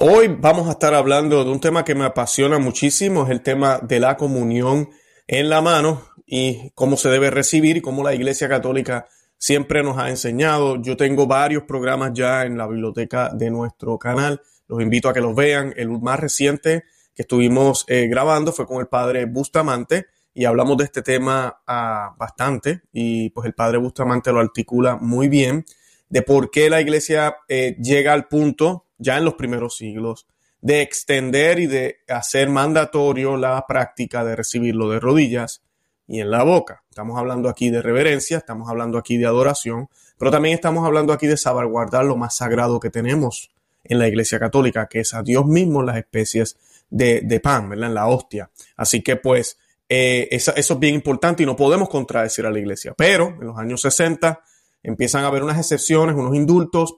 [0.00, 3.80] Hoy vamos a estar hablando de un tema que me apasiona muchísimo, es el tema
[3.82, 4.90] de la comunión
[5.26, 9.08] en la mano y cómo se debe recibir y cómo la Iglesia Católica
[9.38, 10.80] siempre nos ha enseñado.
[10.80, 15.20] Yo tengo varios programas ya en la biblioteca de nuestro canal, los invito a que
[15.20, 15.74] los vean.
[15.76, 20.84] El más reciente que estuvimos eh, grabando fue con el padre Bustamante y hablamos de
[20.84, 25.64] este tema ah, bastante y pues el padre Bustamante lo articula muy bien
[26.08, 30.26] de por qué la iglesia eh, llega al punto ya en los primeros siglos,
[30.60, 35.62] de extender y de hacer mandatorio la práctica de recibirlo de rodillas
[36.06, 36.82] y en la boca.
[36.88, 39.88] Estamos hablando aquí de reverencia, estamos hablando aquí de adoración,
[40.18, 43.50] pero también estamos hablando aquí de salvaguardar lo más sagrado que tenemos
[43.84, 46.56] en la Iglesia Católica, que es a Dios mismo las especies
[46.90, 47.88] de, pan, ¿verdad?
[47.88, 48.50] En la hostia.
[48.76, 49.58] Así que pues
[49.88, 52.94] eh, eso, eso, es bien importante y no podemos contradecir a la Iglesia.
[52.96, 54.40] Pero en los años 60
[54.82, 56.94] empiezan a haber unas excepciones, unos indultos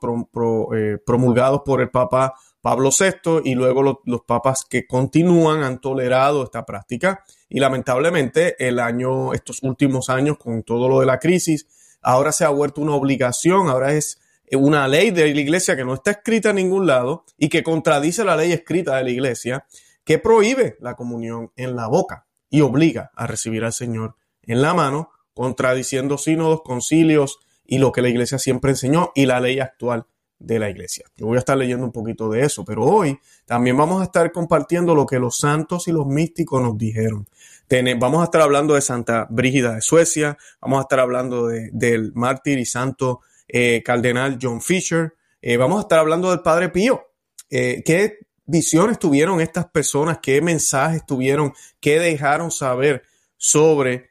[0.75, 6.45] eh, promulgados por el Papa Pablo VI y luego los, papas que continúan han tolerado
[6.45, 7.24] esta práctica.
[7.49, 11.66] Y lamentablemente el año, estos últimos años con todo lo de la crisis,
[12.02, 14.21] ahora se ha vuelto una obligación, ahora es
[14.52, 18.24] una ley de la iglesia que no está escrita en ningún lado y que contradice
[18.24, 19.65] la ley escrita de la iglesia
[20.04, 24.74] que prohíbe la comunión en la boca y obliga a recibir al Señor en la
[24.74, 27.38] mano, contradiciendo sínodos, concilios,
[27.71, 30.04] y lo que la iglesia siempre enseñó y la ley actual
[30.40, 31.04] de la iglesia.
[31.16, 34.32] Yo voy a estar leyendo un poquito de eso, pero hoy también vamos a estar
[34.32, 37.29] compartiendo lo que los santos y los místicos nos dijeron.
[37.98, 42.59] vamos a estar hablando de Santa Brígida de Suecia, vamos a estar hablando del mártir
[42.59, 47.07] y santo eh, cardenal John Fisher, eh, vamos a estar hablando del Padre Pío.
[47.51, 50.18] Eh, ¿Qué visiones tuvieron estas personas?
[50.21, 51.52] ¿Qué mensajes tuvieron?
[51.79, 53.04] ¿Qué dejaron saber
[53.37, 54.10] sobre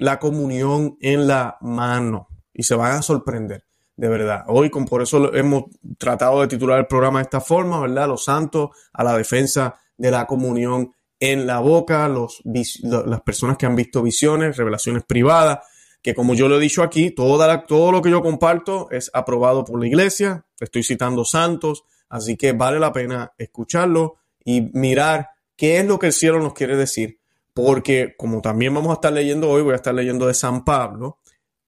[0.00, 2.33] la comunión en la mano?
[2.54, 3.64] Y se van a sorprender,
[3.96, 4.44] de verdad.
[4.46, 5.64] Hoy, con, por eso hemos
[5.98, 8.08] tratado de titular el programa de esta forma, ¿verdad?
[8.08, 13.66] Los santos a la defensa de la comunión en la boca, los, las personas que
[13.66, 15.60] han visto visiones, revelaciones privadas,
[16.02, 19.64] que como yo lo he dicho aquí, toda todo lo que yo comparto es aprobado
[19.64, 25.78] por la iglesia, estoy citando santos, así que vale la pena escucharlo y mirar qué
[25.78, 27.18] es lo que el cielo nos quiere decir,
[27.54, 31.20] porque como también vamos a estar leyendo hoy, voy a estar leyendo de San Pablo,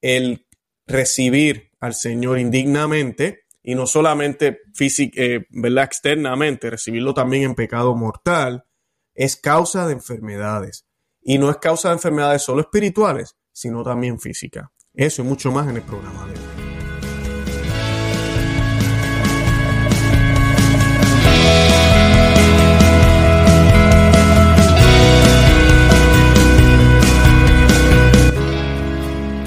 [0.03, 0.46] el
[0.87, 5.47] recibir al Señor indignamente y no solamente física, eh,
[5.83, 8.65] externamente, recibirlo también en pecado mortal,
[9.15, 10.87] es causa de enfermedades.
[11.21, 14.71] Y no es causa de enfermedades solo espirituales, sino también física.
[14.95, 16.56] Eso y mucho más en el programa de hoy.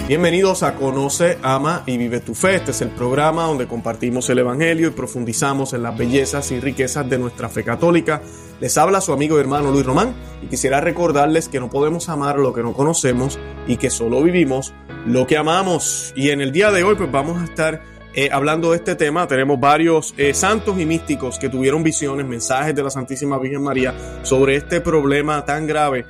[0.09, 2.55] Bienvenidos a Conoce, Ama y Vive tu Fe.
[2.55, 7.07] Este es el programa donde compartimos el Evangelio y profundizamos en las bellezas y riquezas
[7.07, 8.19] de nuestra fe católica.
[8.59, 12.39] Les habla su amigo y hermano Luis Román y quisiera recordarles que no podemos amar
[12.39, 13.37] lo que no conocemos
[13.67, 14.73] y que solo vivimos
[15.05, 16.11] lo que amamos.
[16.15, 17.83] Y en el día de hoy pues vamos a estar
[18.15, 19.27] eh, hablando de este tema.
[19.27, 23.93] Tenemos varios eh, santos y místicos que tuvieron visiones, mensajes de la Santísima Virgen María
[24.23, 26.03] sobre este problema tan grave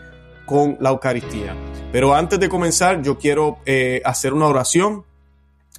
[0.46, 1.54] con la Eucaristía.
[1.92, 5.06] Pero antes de comenzar, yo quiero eh, hacer una oración.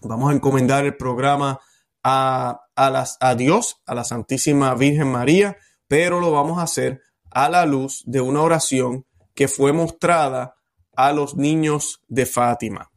[0.03, 1.61] Vamos a encomendar el programa
[2.03, 5.57] a, a Dios, a la Santísima Virgen María,
[5.87, 7.01] pero lo vamos a hacer
[7.31, 10.57] a la luz de una oración que fue mostrada
[10.97, 12.91] a los niños de Fátima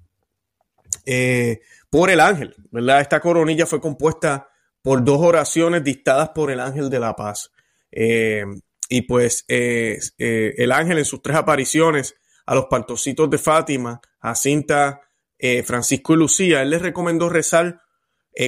[1.06, 3.02] eh, por el ángel, ¿verdad?
[3.02, 4.48] Esta coronilla fue compuesta
[4.82, 7.52] por dos oraciones dictadas por el ángel de la paz.
[7.92, 8.44] Eh,
[8.90, 15.02] y pues el ángel en sus tres apariciones a los partocitos de Fátima, a Cinta,
[15.38, 17.82] eh, Francisco y Lucía, él les recomendó rezar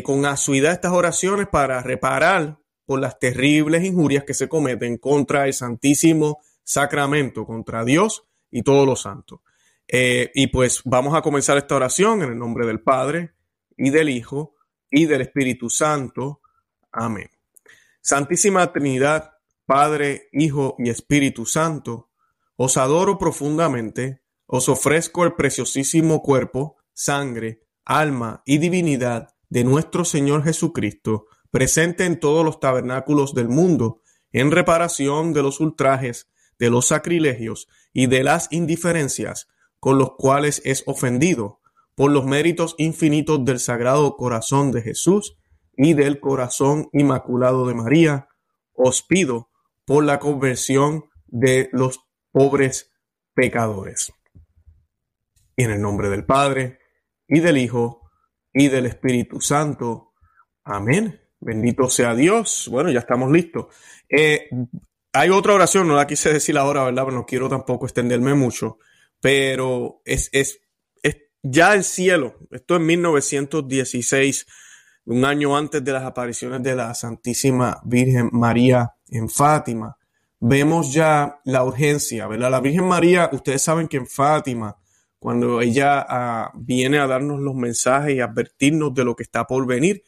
[0.03, 2.57] con asiduidad estas oraciones para reparar
[2.88, 8.88] por las terribles injurias que se cometen contra el Santísimo Sacramento, contra Dios y todos
[8.88, 9.41] los santos.
[9.88, 13.33] y pues vamos a comenzar esta oración en el nombre del Padre
[13.77, 14.56] y del Hijo
[14.89, 16.41] y del Espíritu Santo.
[16.91, 17.29] Amén.
[18.01, 19.33] Santísima Trinidad,
[19.65, 22.09] Padre, Hijo y Espíritu Santo,
[22.56, 30.44] os adoro profundamente, os ofrezco el preciosísimo cuerpo, sangre, alma y divinidad de nuestro Señor
[30.44, 36.30] Jesucristo, presente en todos los tabernáculos del mundo, en reparación de los ultrajes,
[36.60, 39.48] de los sacrilegios y de las indiferencias
[39.80, 41.60] con los cuales es ofendido,
[41.96, 45.38] por los méritos infinitos del Sagrado Corazón de Jesús
[45.78, 48.28] y del Corazón Inmaculado de María,
[48.74, 49.50] os pido
[49.86, 52.05] por la conversión de los
[52.36, 52.92] pobres
[53.34, 54.12] pecadores.
[55.56, 56.80] En el nombre del Padre,
[57.30, 58.12] y del Hijo,
[58.52, 60.12] y del Espíritu Santo.
[60.66, 62.68] Amén Bendito sea Dios.
[62.70, 63.68] Bueno, ya estamos listos.
[64.10, 64.50] Eh,
[65.14, 67.06] hay otra oración, no la quise decir ahora, ¿verdad?
[67.06, 68.80] Pero no quiero tampoco extenderme mucho.
[69.22, 70.60] Pero es, es,
[71.04, 72.36] es ya el cielo.
[72.52, 74.46] Esto en 1916,
[75.06, 79.98] un año antes de las apariciones de la Santísima Virgen María en Fátima.
[80.47, 82.51] Vemos ya la urgencia, ¿verdad?
[82.51, 84.77] La Virgen María, ustedes saben que en Fátima,
[85.18, 89.65] cuando ella ah, viene a darnos los mensajes y advertirnos de lo que está por
[89.65, 90.03] venir,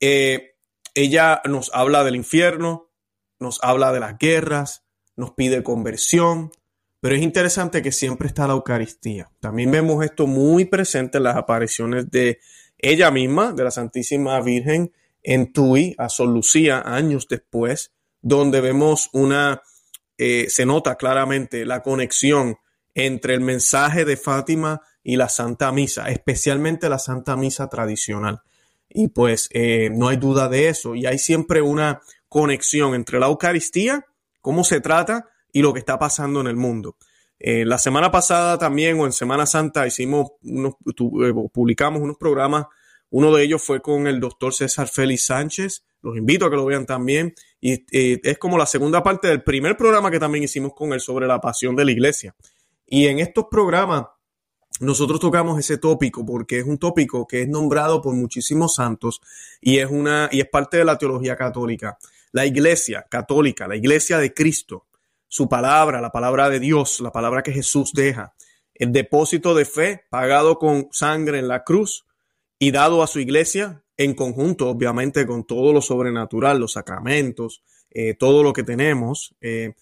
[0.00, 0.56] eh,
[0.94, 2.90] ella nos habla del infierno,
[3.38, 4.82] nos habla de las guerras,
[5.14, 6.50] nos pide conversión,
[6.98, 9.30] pero es interesante que siempre está la Eucaristía.
[9.38, 12.40] También vemos esto muy presente en las apariciones de
[12.78, 14.90] ella misma, de la Santísima Virgen,
[15.22, 19.62] en Tui, a Sor Lucía, años después, donde vemos una,
[20.16, 22.56] eh, se nota claramente la conexión
[22.94, 28.42] entre el mensaje de Fátima y la Santa Misa, especialmente la Santa Misa tradicional.
[28.88, 30.94] Y pues eh, no hay duda de eso.
[30.94, 34.04] Y hay siempre una conexión entre la Eucaristía,
[34.40, 36.96] cómo se trata y lo que está pasando en el mundo.
[37.38, 40.74] Eh, la semana pasada también o en Semana Santa hicimos unos,
[41.52, 42.66] publicamos unos programas.
[43.10, 45.84] Uno de ellos fue con el doctor César Félix Sánchez.
[46.02, 47.34] Los invito a que lo vean también.
[47.60, 51.26] Y es como la segunda parte del primer programa que también hicimos con él sobre
[51.26, 52.34] la pasión de la iglesia.
[52.86, 54.06] Y en estos programas
[54.80, 59.20] nosotros tocamos ese tópico porque es un tópico que es nombrado por muchísimos santos
[59.60, 61.98] y es una y es parte de la teología católica.
[62.30, 64.86] La iglesia católica, la iglesia de Cristo,
[65.26, 68.34] su palabra, la palabra de Dios, la palabra que Jesús deja,
[68.74, 72.06] el depósito de fe pagado con sangre en la cruz
[72.58, 78.14] y dado a su iglesia en conjunto, obviamente, con todo lo sobrenatural, los sacramentos, eh,
[78.14, 79.74] todo lo que tenemos, eh,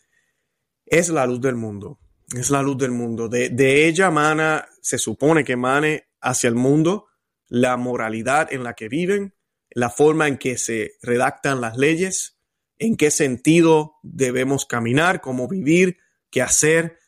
[0.85, 2.01] es la luz del mundo
[2.35, 3.29] es la luz del mundo.
[3.29, 7.07] De, ella mana, se supone que mane hacia el mundo
[7.49, 9.35] la moralidad en la que viven,
[9.71, 12.39] la forma en que se redactan las leyes,
[12.79, 15.99] en qué sentido debemos caminar, cómo vivir,
[16.31, 16.99] qué hacer.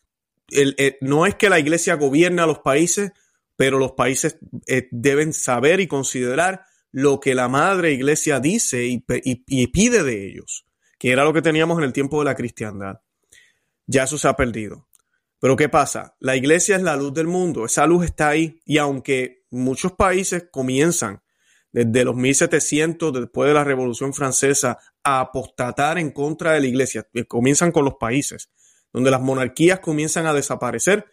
[1.00, 3.12] no es que la iglesia gobierna a los países,
[3.56, 9.66] pero los países eh, deben saber y considerar lo que la madre iglesia dice y,
[9.66, 10.66] pide de ellos,
[10.98, 13.00] que era lo que teníamos en el tiempo de la cristiandad.
[13.86, 14.88] Ya eso se ha perdido.
[15.40, 16.16] Pero ¿qué pasa?
[16.18, 20.46] La iglesia es la luz del mundo, esa luz está ahí y aunque muchos países
[20.50, 21.22] comienzan
[21.70, 27.06] desde los 1700, después de la Revolución Francesa, a apostatar en contra de la iglesia,
[27.12, 28.50] eh, comienzan con los países,
[28.92, 31.06] donde las monarquías comienzan a desaparecer,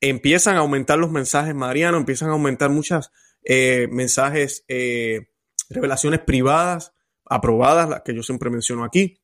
[0.00, 3.10] empiezan a aumentar los mensajes marianos, empiezan a aumentar muchas
[3.48, 5.30] eh, mensajes, eh,
[5.68, 6.92] revelaciones privadas,
[7.24, 9.20] aprobadas, las que yo siempre menciono aquí.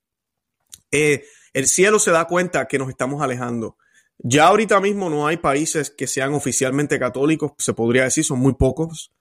[0.91, 3.77] el cielo se da cuenta que nos estamos alejando
[4.19, 8.55] ya ahorita mismo no hay países que sean oficialmente católicos, se podría decir, son muy
[8.55, 9.13] pocos,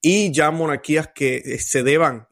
[0.00, 2.28] y ya monarquías que eh, se deban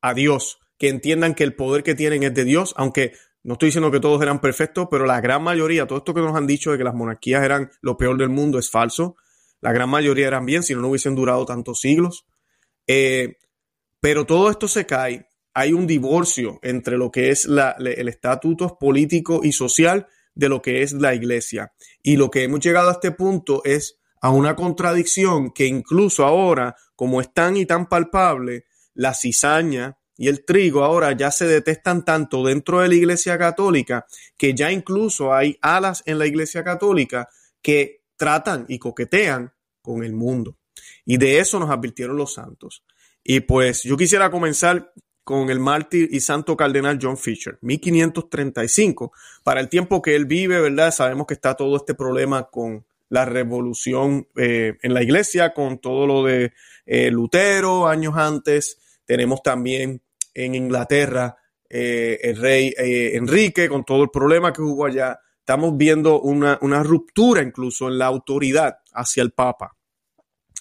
[0.00, 3.12] a Dios, que entiendan que el poder que tienen es de Dios, aunque
[3.44, 6.36] no estoy diciendo que todos eran perfectos, pero la gran mayoría, todo esto que nos
[6.36, 9.16] han dicho de que las monarquías eran lo peor del mundo es falso.
[9.62, 12.26] La gran mayoría eran bien, si no, no hubiesen durado tantos siglos.
[12.86, 13.38] Eh,
[14.00, 15.28] pero todo esto se cae.
[15.54, 20.82] Hay un divorcio entre lo que es el estatuto político y social de lo que
[20.82, 21.72] es la iglesia.
[22.02, 26.74] Y lo que hemos llegado a este punto es a una contradicción que incluso ahora,
[26.96, 28.64] como es tan y tan palpable,
[28.94, 34.06] la cizaña y el trigo ahora ya se detestan tanto dentro de la iglesia católica
[34.36, 37.28] que ya incluso hay alas en la iglesia católica
[37.62, 39.52] que tratan y coquetean
[39.82, 40.56] con el mundo.
[41.04, 42.84] Y de eso nos advirtieron los santos.
[43.24, 44.92] Y pues yo quisiera comenzar
[45.24, 49.12] con el mártir y santo cardenal John Fisher, 1535.
[49.42, 50.92] Para el tiempo que él vive, ¿verdad?
[50.92, 56.06] Sabemos que está todo este problema con la revolución eh, en la iglesia, con todo
[56.06, 56.52] lo de
[56.86, 58.78] eh, Lutero años antes.
[59.04, 60.00] Tenemos también
[60.32, 61.36] en Inglaterra
[61.68, 65.18] eh, el rey Enrique, con todo el problema que hubo allá.
[65.42, 69.76] Estamos viendo una, una ruptura incluso en la autoridad hacia el Papa.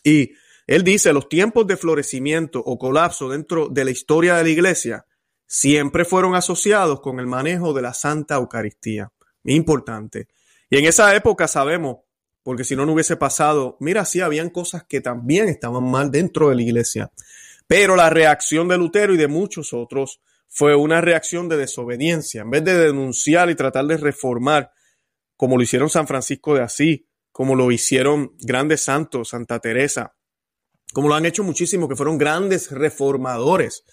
[0.04, 0.32] Y
[0.66, 5.06] él dice, los tiempos de florecimiento o colapso dentro de la historia de la iglesia
[5.46, 9.12] siempre fueron asociados con el manejo de la Santa Eucaristía.
[9.44, 10.30] Importante.
[10.68, 11.98] Y en esa época sabemos,
[12.42, 16.50] porque si no, no hubiese pasado, mira, sí, habían cosas que también estaban mal dentro
[16.50, 17.12] de la iglesia.
[17.68, 20.22] Pero la reacción de Lutero y de muchos otros
[20.54, 22.42] fue una reacción de desobediencia.
[22.42, 24.72] En vez de denunciar y tratar de reformar,
[25.38, 30.14] como lo hicieron San Francisco de Asís, como lo hicieron grandes santos, Santa Teresa,
[30.94, 33.86] como lo han hecho muchísimos, que fueron grandes reformadores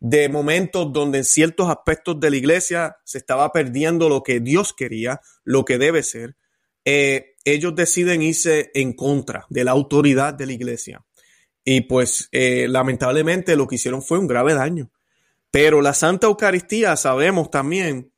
[0.00, 4.74] de momentos donde en ciertos aspectos de la iglesia se estaba perdiendo lo que Dios
[4.74, 6.36] quería, lo que debe ser.
[6.84, 11.06] Eh, ellos deciden irse en contra de la autoridad de la iglesia.
[11.64, 14.90] Y pues eh, lamentablemente lo que hicieron fue un grave daño.
[15.52, 18.12] Pero la Santa Eucaristía sabemos también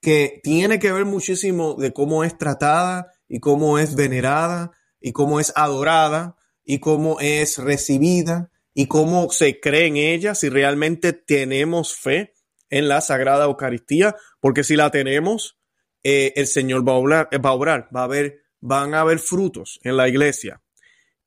[0.00, 4.70] que tiene que ver muchísimo de cómo es tratada y cómo es venerada
[5.00, 10.48] y cómo es adorada y cómo es recibida y cómo se cree en ella, si
[10.48, 12.34] realmente tenemos fe
[12.70, 15.58] en la Sagrada Eucaristía, porque si la tenemos,
[16.04, 19.18] eh, el Señor va a obrar, va a obrar, va a haber, van a haber
[19.18, 20.62] frutos en la iglesia.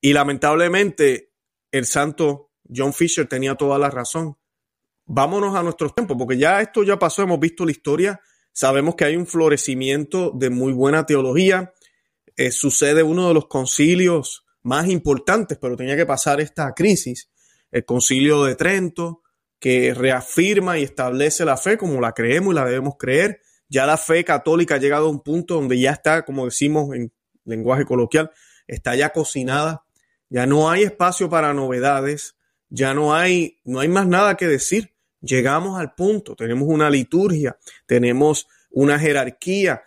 [0.00, 1.32] Y lamentablemente,
[1.70, 4.38] el santo John Fisher tenía toda la razón.
[5.06, 8.20] Vámonos a nuestros tiempos, porque ya esto ya pasó, hemos visto la historia,
[8.52, 11.72] sabemos que hay un florecimiento de muy buena teología,
[12.36, 17.30] eh, sucede uno de los concilios más importantes, pero tenía que pasar esta crisis,
[17.70, 19.22] el concilio de Trento,
[19.58, 23.40] que reafirma y establece la fe como la creemos y la debemos creer.
[23.68, 27.12] Ya la fe católica ha llegado a un punto donde ya está, como decimos en
[27.44, 28.30] lenguaje coloquial,
[28.66, 29.84] está ya cocinada,
[30.28, 32.36] ya no hay espacio para novedades,
[32.72, 34.94] ya no hay, no hay más nada que decir.
[35.20, 39.82] Llegamos al punto, tenemos una liturgia, tenemos una jerarquía,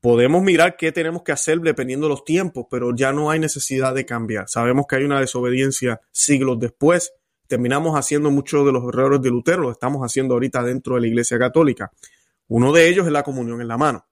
[0.00, 3.94] podemos mirar qué tenemos que hacer dependiendo de los tiempos, pero ya no hay necesidad
[3.94, 4.48] de cambiar.
[4.48, 7.12] Sabemos que hay una desobediencia siglos después.
[7.46, 11.06] Terminamos haciendo muchos de los errores de Lutero, lo estamos haciendo ahorita dentro de la
[11.08, 11.92] Iglesia Católica.
[12.48, 14.06] Uno de ellos es la comunión en la mano.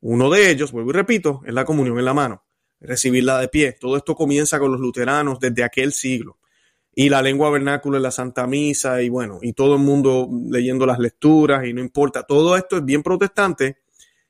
[0.00, 2.42] Uno de ellos, vuelvo y repito, es la comunión en la mano,
[2.80, 3.76] recibirla de pie.
[3.78, 6.39] Todo esto comienza con los luteranos desde aquel siglo.
[7.00, 10.84] Y la lengua vernácula en la Santa Misa y bueno, y todo el mundo leyendo
[10.84, 12.24] las lecturas y no importa.
[12.24, 13.78] Todo esto es bien protestante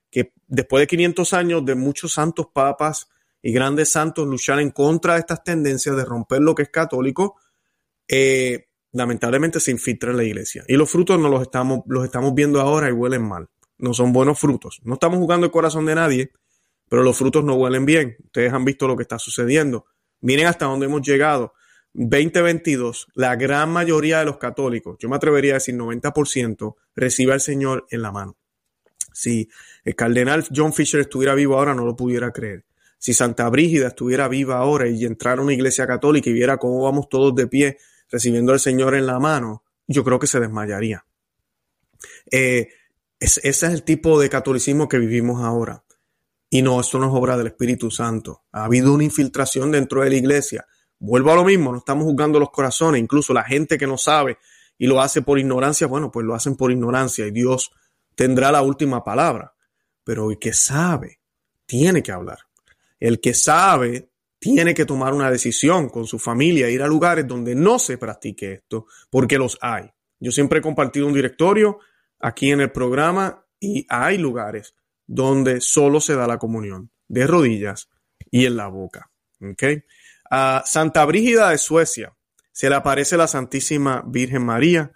[0.08, 3.08] que después de 500 años de muchos santos papas
[3.42, 7.40] y grandes santos luchar en contra de estas tendencias de romper lo que es católico,
[8.06, 10.62] eh, lamentablemente se infiltra en la iglesia.
[10.68, 13.48] Y los frutos no los estamos, los estamos viendo ahora y huelen mal.
[13.78, 14.78] No son buenos frutos.
[14.84, 16.30] No estamos jugando el corazón de nadie,
[16.88, 18.16] pero los frutos no huelen bien.
[18.26, 19.86] Ustedes han visto lo que está sucediendo.
[20.20, 21.54] Miren hasta dónde hemos llegado.
[21.92, 27.40] 2022, la gran mayoría de los católicos, yo me atrevería a decir 90%, recibe al
[27.40, 28.36] Señor en la mano.
[29.12, 29.48] Si
[29.84, 32.64] el cardenal John Fisher estuviera vivo ahora, no lo pudiera creer.
[32.98, 36.82] Si Santa Brígida estuviera viva ahora y entrara a una iglesia católica y viera cómo
[36.82, 37.78] vamos todos de pie
[38.10, 41.04] recibiendo al Señor en la mano, yo creo que se desmayaría.
[42.30, 42.68] Eh,
[43.18, 45.84] ese es el tipo de catolicismo que vivimos ahora.
[46.48, 48.42] Y no, esto no es obra del Espíritu Santo.
[48.52, 50.66] Ha habido una infiltración dentro de la iglesia.
[51.00, 54.36] Vuelvo a lo mismo, no estamos juzgando los corazones, incluso la gente que no sabe
[54.76, 57.72] y lo hace por ignorancia, bueno, pues lo hacen por ignorancia y Dios
[58.14, 59.54] tendrá la última palabra.
[60.04, 61.20] Pero el que sabe
[61.64, 62.38] tiene que hablar.
[62.98, 67.54] El que sabe tiene que tomar una decisión con su familia, ir a lugares donde
[67.54, 69.90] no se practique esto, porque los hay.
[70.18, 71.78] Yo siempre he compartido un directorio
[72.18, 74.74] aquí en el programa y hay lugares
[75.06, 77.88] donde solo se da la comunión de rodillas
[78.30, 79.10] y en la boca.
[80.30, 82.16] A Santa Brígida de Suecia
[82.52, 84.92] se le aparece la Santísima Virgen María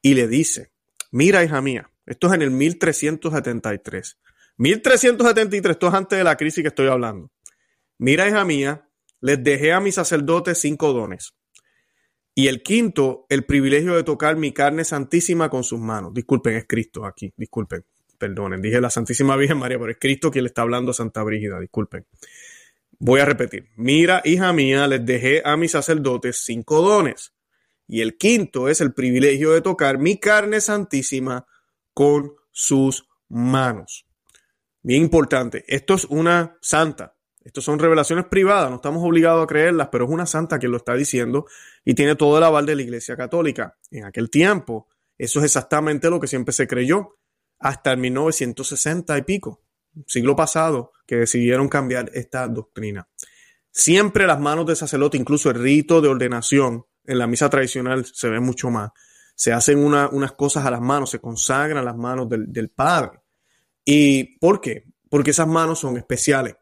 [0.00, 0.72] y le dice,
[1.12, 4.18] mira hija mía, esto es en el 1373.
[4.56, 7.30] 1373, esto es antes de la crisis que estoy hablando.
[7.98, 8.88] Mira, hija mía,
[9.20, 11.34] les dejé a mis sacerdotes cinco dones.
[12.34, 16.12] Y el quinto, el privilegio de tocar mi carne santísima con sus manos.
[16.14, 17.84] Disculpen, es Cristo aquí, disculpen,
[18.18, 18.60] perdonen.
[18.60, 21.60] Dije la Santísima Virgen María, pero es Cristo quien le está hablando a Santa Brígida,
[21.60, 22.06] disculpen.
[23.04, 23.68] Voy a repetir.
[23.74, 27.32] Mira, hija mía, les dejé a mis sacerdotes cinco dones.
[27.88, 31.44] Y el quinto es el privilegio de tocar mi carne santísima
[31.94, 34.06] con sus manos.
[34.82, 37.16] Bien importante, esto es una santa.
[37.42, 40.76] Estas son revelaciones privadas, no estamos obligados a creerlas, pero es una santa que lo
[40.76, 41.46] está diciendo
[41.84, 43.76] y tiene todo el aval de la Iglesia Católica.
[43.90, 44.86] En aquel tiempo,
[45.18, 47.18] eso es exactamente lo que siempre se creyó,
[47.58, 49.61] hasta el 1960 y pico,
[50.06, 53.08] siglo pasado, que decidieron cambiar esta doctrina.
[53.70, 58.28] Siempre las manos de sacerdote, incluso el rito de ordenación en la misa tradicional se
[58.28, 58.90] ve mucho más
[59.34, 63.20] se hacen unas cosas a las manos, se consagran las manos del, Padre.
[63.84, 64.84] ¿Y por qué?
[65.08, 66.54] Porque esas manos son especiales.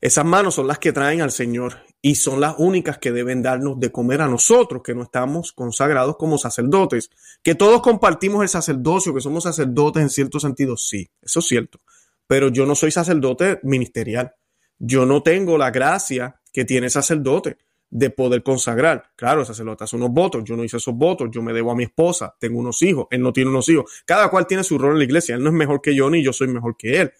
[0.00, 3.80] Esas manos son las que traen al Señor y son las únicas que deben darnos
[3.80, 7.10] de comer a nosotros, que no estamos consagrados como sacerdotes.
[7.42, 11.80] Que todos compartimos el sacerdocio, que somos sacerdotes en cierto sentido, sí, eso es cierto.
[12.26, 14.34] Pero yo no soy sacerdote ministerial.
[14.78, 17.58] Yo no tengo la gracia que tiene sacerdote
[17.90, 19.12] de poder consagrar.
[19.16, 21.76] Claro, el sacerdote hace unos votos, yo no hice esos votos, yo me debo a
[21.76, 24.02] mi esposa, tengo unos hijos, él no tiene unos hijos.
[24.04, 26.22] Cada cual tiene su rol en la iglesia, él no es mejor que yo ni
[26.22, 27.12] yo soy mejor que él,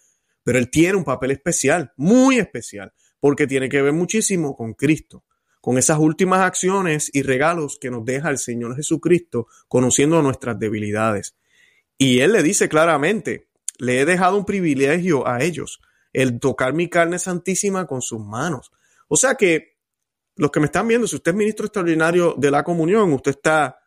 [0.43, 5.25] pero él tiene un papel especial, muy especial, porque tiene que ver muchísimo con Cristo,
[5.61, 11.37] con esas últimas acciones y regalos que nos deja el Señor Jesucristo, conociendo nuestras debilidades.
[11.99, 13.46] Y él le dice claramente,
[13.79, 15.81] le he dejado un privilegio a ellos,
[16.13, 18.73] el tocar mi carne santísima con sus manos.
[19.09, 19.77] O sea que
[20.37, 23.79] los que me están viendo, si usted es ministro extraordinario de la comunión, usted está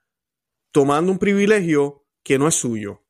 [0.71, 3.03] tomando un privilegio que no es suyo.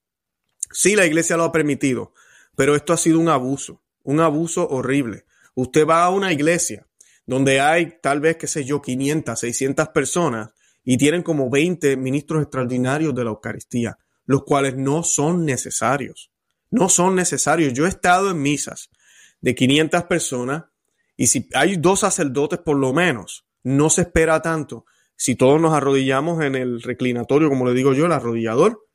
[0.72, 2.14] Sí, la iglesia lo ha permitido,
[2.56, 5.26] pero esto ha sido un abuso, un abuso horrible.
[5.56, 6.88] Usted va a una iglesia
[7.26, 10.50] donde hay tal vez, qué sé yo, 500, 600 personas
[10.84, 16.32] y tienen como 20 ministros extraordinarios de la Eucaristía, los cuales no son necesarios.
[16.72, 17.74] No son necesarios.
[17.74, 18.90] Yo he estado en misas
[19.42, 20.66] de 500 personas
[21.16, 24.86] y si hay dos sacerdotes por lo menos, no se espera tanto.
[25.18, 28.88] Si todos nos arrodillamos en el reclinatorio, como le digo yo, el arrodillador,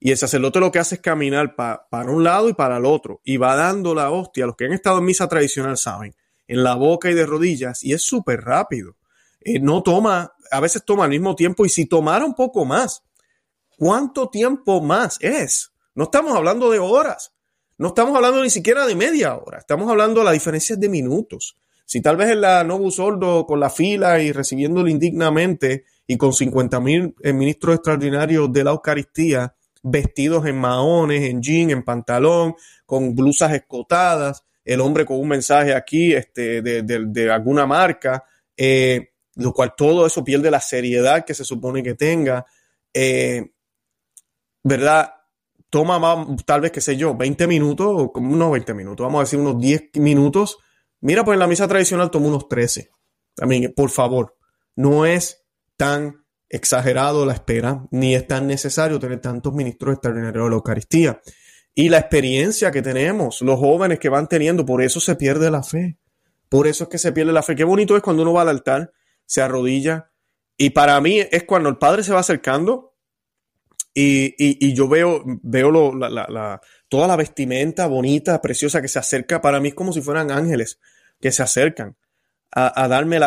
[0.00, 3.20] y el sacerdote lo que hace es caminar para un lado y para el otro,
[3.22, 6.16] y va dando la hostia, los que han estado en misa tradicional saben,
[6.48, 8.96] en la boca y de rodillas, y es súper rápido.
[9.40, 13.04] Eh, no toma, a veces toma al mismo tiempo, y si tomara un poco más,
[13.76, 15.70] ¿cuánto tiempo más es?
[16.00, 17.34] No estamos hablando de horas,
[17.76, 21.58] no estamos hablando ni siquiera de media hora, estamos hablando de la diferencia de minutos.
[21.84, 26.32] Si tal vez en la Novus Sordo con la fila y recibiéndolo indignamente y con
[26.32, 32.54] 50 mil eh, ministros extraordinarios de la Eucaristía vestidos en maones, en jean, en pantalón,
[32.86, 38.24] con blusas escotadas, el hombre con un mensaje aquí este, de, alguna marca,
[38.56, 42.46] eh, lo cual todo eso pierde la seriedad que se supone que tenga.
[42.94, 43.52] Eh,
[44.62, 45.19] ¿Verdad?
[45.70, 49.38] Toma más, tal vez, qué sé yo, 20 minutos, no 20 minutos, vamos a decir
[49.38, 50.58] unos 10 minutos
[51.00, 52.90] Mira, pues en la misa tradicional tomó unos 13.
[53.34, 54.36] También, por favor,
[54.76, 55.44] no es
[55.76, 61.20] tan exagerado la espera, ni es tan necesario tener tantos ministros extraordinarios de la Eucaristía.
[61.74, 65.62] Y la experiencia que tenemos, los jóvenes que van teniendo, por eso se pierde la
[65.62, 65.98] fe.
[66.48, 67.54] Por eso es que se pierde la fe.
[67.54, 68.92] Qué bonito es cuando uno va al altar,
[69.24, 70.10] se arrodilla.
[70.56, 72.89] Y para mí es cuando el Padre se va acercando
[73.94, 79.40] y, yo veo, veo la, toda la vestimenta bonita, preciosa que se acerca.
[79.40, 80.78] Para mí es como si fueran ángeles
[81.20, 81.96] que se acercan
[82.52, 83.18] a, darme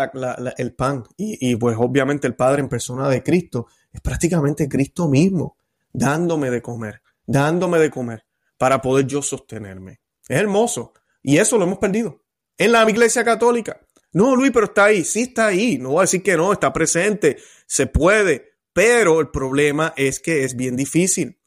[0.58, 1.03] el pan.
[1.17, 5.58] Y, pues obviamente el Padre en persona de Cristo es prácticamente Cristo mismo,
[5.91, 8.25] dándome de comer, dándome de comer
[8.58, 10.01] para poder yo sostenerme.
[10.27, 10.93] Es hermoso.
[11.22, 12.22] Y eso lo hemos perdido.
[12.57, 13.79] En la iglesia católica.
[14.14, 15.03] No, Luis, pero está ahí.
[15.03, 15.77] Sí está ahí.
[15.77, 17.37] No voy a decir que no, está presente.
[17.66, 18.52] Se puede.
[18.74, 21.40] Pero el problema es que es bien difícil.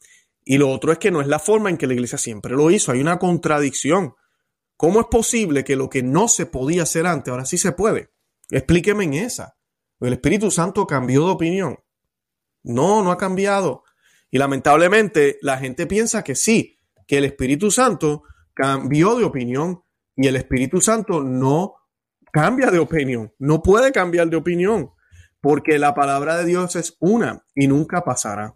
[0.43, 2.71] Y lo otro es que no es la forma en que la iglesia siempre lo
[2.71, 2.91] hizo.
[2.91, 4.15] Hay una contradicción.
[4.77, 8.11] ¿Cómo es posible que lo que no se podía hacer antes, ahora sí se puede?
[8.49, 9.57] Explíqueme en esa.
[9.99, 11.79] ¿El Espíritu Santo cambió de opinión?
[12.63, 13.83] No, no ha cambiado.
[14.29, 19.83] Y lamentablemente la gente piensa que sí, que el Espíritu Santo cambió de opinión
[20.15, 21.75] y el Espíritu Santo no
[22.31, 24.91] cambia de opinión, no puede cambiar de opinión,
[25.47, 28.53] porque la palabra de Dios es una y nunca pasará.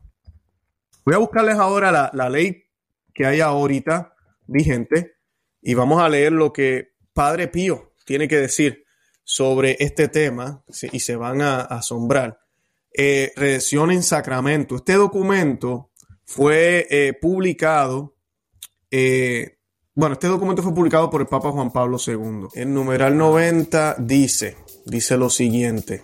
[1.05, 2.65] Voy a buscarles ahora la, ley
[3.13, 4.13] que hay ahorita
[4.45, 5.13] vigente
[5.61, 8.83] y vamos a leer lo que Padre Pío tiene que decir
[9.23, 12.41] sobre este tema y se van a, asombrar.
[12.93, 14.75] Eh, en sacramento.
[14.75, 15.91] Este documento
[16.25, 18.17] fue eh, publicado,
[18.89, 19.59] eh,
[19.95, 22.49] bueno, este documento fue publicado por el Papa Juan Pablo II.
[22.53, 26.03] El numeral 90 dice, dice lo siguiente.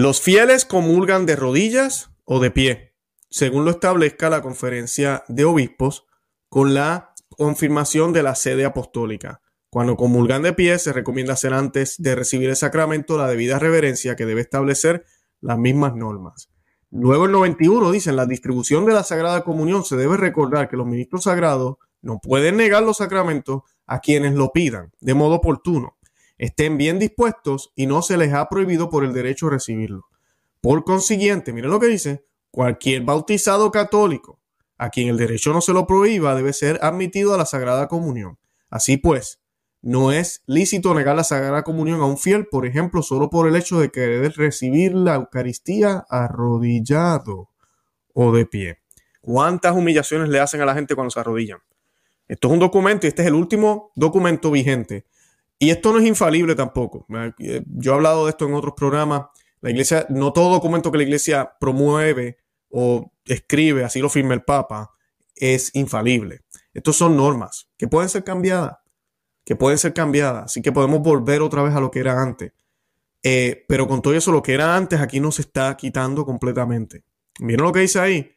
[0.00, 2.94] Los fieles comulgan de rodillas o de pie,
[3.30, 6.06] según lo establezca la conferencia de obispos,
[6.48, 9.40] con la confirmación de la sede apostólica.
[9.70, 14.14] Cuando comulgan de pie, se recomienda hacer antes de recibir el sacramento la debida reverencia
[14.14, 15.04] que debe establecer
[15.40, 16.48] las mismas normas.
[16.92, 20.76] Luego el 91 dice, en la distribución de la Sagrada Comunión se debe recordar que
[20.76, 25.97] los ministros sagrados no pueden negar los sacramentos a quienes lo pidan de modo oportuno,
[26.38, 30.06] estén bien dispuestos y no se les ha prohibido por el derecho a recibirlo.
[30.60, 34.40] Por consiguiente, miren lo que dice, cualquier bautizado católico
[34.78, 38.38] a quien el derecho no se lo prohíba debe ser admitido a la Sagrada Comunión.
[38.70, 39.40] Así pues,
[39.82, 43.56] no es lícito negar la Sagrada Comunión a un fiel, por ejemplo, solo por el
[43.56, 47.50] hecho de querer recibir la Eucaristía arrodillado
[48.14, 48.78] o de pie.
[49.20, 51.58] ¿Cuántas humillaciones le hacen a la gente cuando se arrodillan?
[52.28, 55.06] Esto es un documento y este es el último documento vigente
[55.58, 57.06] y esto no es infalible tampoco.
[57.38, 59.26] Eh, yo he hablado de esto en otros programas.
[59.60, 62.38] La iglesia, no todo documento que la iglesia promueve
[62.70, 64.90] o escribe, así lo firma el Papa,
[65.34, 66.42] es infalible.
[66.72, 68.78] Estos son normas que pueden ser cambiadas,
[69.44, 72.52] que pueden ser cambiadas, así que podemos volver otra vez a lo que era antes.
[73.24, 77.02] Eh, pero con todo eso, lo que era antes aquí no se está quitando completamente.
[77.40, 78.32] Miren lo que dice ahí.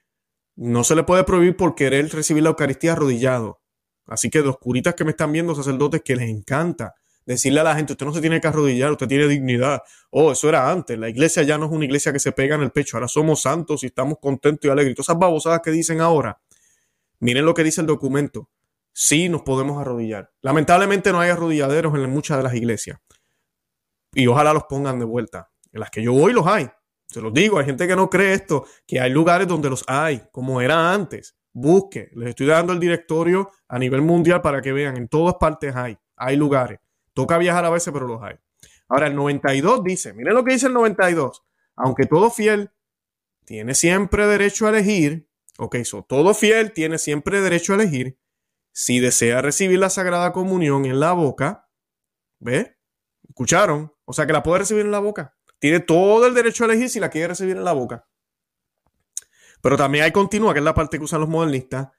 [0.56, 3.62] No se le puede prohibir por querer recibir la Eucaristía arrodillado.
[4.08, 7.76] Así que los curitas que me están viendo, sacerdotes, que les encanta decirle a la
[7.76, 9.82] gente, usted no se tiene que arrodillar, usted tiene dignidad.
[10.10, 10.98] Oh, eso era antes.
[10.98, 12.98] La iglesia ya no es una iglesia que se pega en el pecho.
[12.98, 14.96] Ahora somos santos y estamos contentos y alegres.
[14.96, 16.40] todas esas babosadas que dicen ahora.
[17.20, 18.50] Miren lo que dice el documento.
[18.94, 20.32] Sí nos podemos arrodillar.
[20.42, 23.00] Lamentablemente no hay arrodilladeros en muchas de las iglesias.
[24.14, 25.50] Y ojalá los pongan de vuelta.
[25.72, 26.70] En las que yo voy los hay.
[27.08, 30.24] Se los digo, hay gente que no cree esto, que hay lugares donde los hay,
[30.32, 31.36] como era antes.
[31.52, 35.76] Busque, les estoy dando el directorio a nivel mundial para que vean, en todas partes
[35.76, 36.80] hay, hay lugares.
[37.14, 38.36] Toca viajar a veces, pero los hay.
[38.88, 41.46] Ahora, el 92 dice, miren lo que dice el 92,
[41.76, 42.72] aunque todo fiel
[43.46, 48.18] tiene siempre derecho a elegir, ok, so, todo fiel tiene siempre derecho a elegir
[48.74, 51.70] si desea recibir la Sagrada Comunión en la boca,
[52.40, 52.78] ¿ve?
[53.28, 53.94] ¿Escucharon?
[54.06, 55.38] O sea que la puede recibir en la boca.
[55.60, 58.08] Tiene todo el derecho a elegir si la quiere recibir en la boca.
[59.62, 61.90] Pero también hay continúa, que es la parte que usan los modernistas.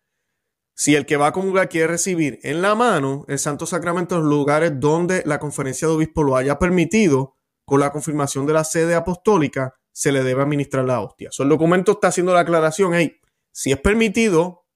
[0.74, 4.22] Si el que va a comulgar quiere recibir en la mano el Santo Sacramento en
[4.22, 8.64] los lugares donde la conferencia de obispo lo haya permitido, con la confirmación de la
[8.64, 11.30] sede apostólica, se le debe administrar la hostia.
[11.30, 14.66] So, el documento está haciendo la aclaración, hey, si es permitido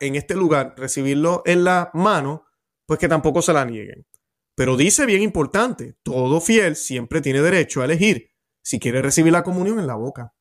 [0.00, 2.44] en este lugar recibirlo en la mano,
[2.86, 4.06] pues que tampoco se la nieguen.
[4.54, 8.30] Pero dice bien importante, todo fiel siempre tiene derecho a elegir
[8.62, 10.32] si quiere recibir la comunión en la boca.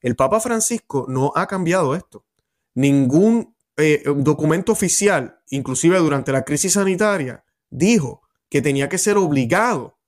[0.00, 2.26] El Papa Francisco no ha cambiado esto.
[2.74, 9.98] Ningún eh, documento oficial, inclusive durante la crisis sanitaria, dijo que tenía que ser obligado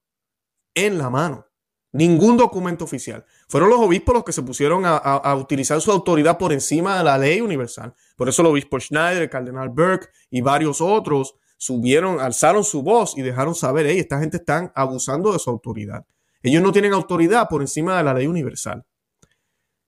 [0.74, 1.46] en la mano.
[1.92, 3.24] Ningún documento oficial.
[3.48, 7.16] Fueron los obispos los que se pusieron a, utilizar su autoridad por encima de la
[7.16, 7.94] ley universal.
[8.16, 13.16] Por eso el obispo Schneider, el cardenal Burke y varios otros subieron, alzaron su voz
[13.16, 16.04] y dejaron saber, hey, esta gente están abusando de su autoridad.
[16.42, 18.84] Ellos no tienen autoridad por encima de la ley universal.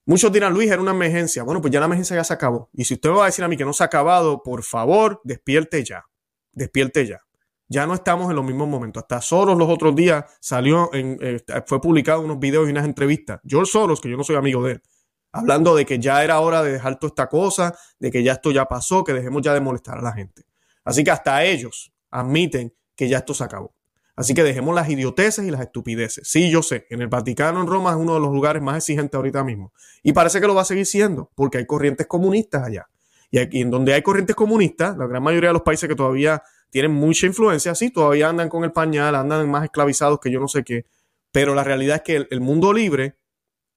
[0.09, 1.42] Muchos dirán, Luis, era una emergencia.
[1.42, 2.71] Bueno, pues ya la emergencia ya se acabó.
[2.73, 4.62] Y si usted me va a decir a mí que no se ha acabado, por
[4.62, 6.07] favor, despierte ya.
[6.51, 7.21] Despierte ya.
[7.68, 9.03] Ya no estamos en los mismos momentos.
[9.03, 13.40] Hasta Soros los otros días salió, en, eh, fue publicado unos videos y unas entrevistas.
[13.44, 14.83] George Soros, que yo no soy amigo de él,
[15.31, 18.51] hablando de que ya era hora de dejar toda esta cosa, de que ya esto
[18.51, 20.44] ya pasó, que dejemos ya de molestar a la gente.
[20.85, 23.75] Así que hasta ellos admiten que ya esto se acabó.
[24.18, 26.26] Así que dejemos las idioteces y las estupideces.
[26.26, 29.14] Sí, yo sé, en el Vaticano, en Roma, es uno de los lugares más exigentes
[29.14, 29.72] ahorita mismo.
[30.02, 32.88] Y parece que lo va a seguir siendo, porque hay corrientes comunistas allá.
[33.31, 36.42] Y aquí, en donde hay corrientes comunistas, la gran mayoría de los países que todavía
[36.68, 40.48] tienen mucha influencia, sí, todavía andan con el pañal, andan más esclavizados que yo no
[40.48, 40.85] sé qué.
[41.31, 43.16] Pero la realidad es que el, mundo libre,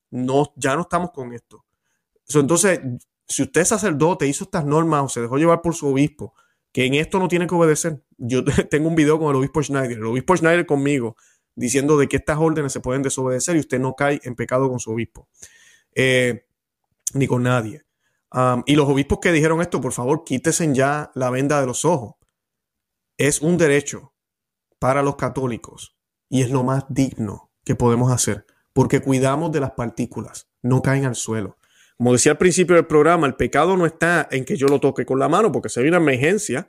[0.09, 1.65] no, ya no estamos con esto.
[2.33, 2.79] entonces,
[3.27, 6.33] si usted es sacerdote, hizo estas normas o se dejó llevar por su obispo,
[6.71, 8.03] que en esto no tiene que obedecer.
[8.17, 11.15] Yo tengo un video con el obispo Schneider, el obispo Schneider conmigo,
[11.55, 14.79] diciendo de que estas órdenes se pueden desobedecer y usted no cae en pecado con
[14.79, 15.27] su obispo,
[15.95, 16.45] eh,
[17.13, 17.83] ni con nadie.
[18.65, 22.15] y los obispos que dijeron esto, por favor, quítesen ya la venda de los ojos.
[23.17, 24.13] Es un derecho
[24.79, 25.97] para los católicos
[26.29, 31.05] y es lo más digno que podemos hacer, porque cuidamos de las partículas, no caen
[31.05, 31.57] al suelo.
[32.01, 35.05] Como decía al principio del programa, el pecado no está en que yo lo toque
[35.05, 36.67] con la mano, porque si hay una emergencia,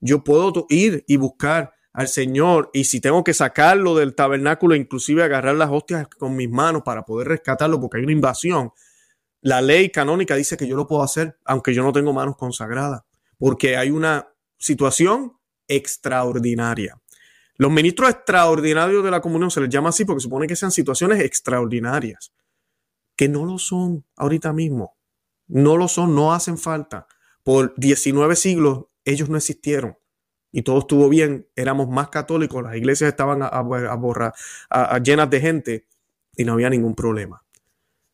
[0.00, 5.22] yo puedo ir y buscar al Señor y si tengo que sacarlo del tabernáculo, inclusive
[5.22, 8.72] agarrar las hostias con mis manos para poder rescatarlo porque hay una invasión,
[9.42, 13.02] la ley canónica dice que yo lo puedo hacer aunque yo no tengo manos consagradas,
[13.36, 15.34] porque hay una situación
[15.68, 16.98] extraordinaria.
[17.56, 21.20] Los ministros extraordinarios de la comunión se les llama así porque supone que sean situaciones
[21.20, 22.32] extraordinarias
[23.20, 24.96] que no lo son ahorita mismo.
[25.46, 27.06] No lo son, no hacen falta.
[27.42, 29.98] Por 19 siglos ellos no existieron
[30.50, 31.46] y todo estuvo bien.
[31.54, 35.86] Éramos más católicos, las iglesias estaban a, llenas de gente
[36.34, 37.44] y no había ningún problema.